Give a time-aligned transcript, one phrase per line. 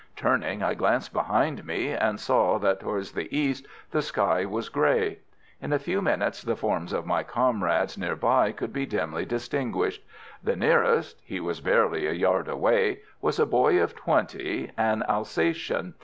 [0.15, 5.19] Turning, I glanced behind me, and saw that towards the east the sky was grey.
[5.61, 10.03] In a few minutes the forms of my comrades near by could be dimly distinguished.
[10.43, 15.93] The nearest he was barely a yard away was a boy of twenty, an Alsatian.